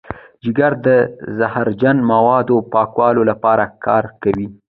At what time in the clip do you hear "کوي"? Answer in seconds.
4.23-4.47